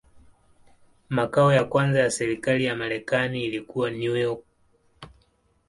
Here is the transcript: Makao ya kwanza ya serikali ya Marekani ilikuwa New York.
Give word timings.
Makao 1.09 1.53
ya 1.53 1.63
kwanza 1.65 1.99
ya 1.99 2.09
serikali 2.11 2.65
ya 2.65 2.75
Marekani 2.75 3.45
ilikuwa 3.45 3.91
New 3.91 4.15
York. 4.17 4.43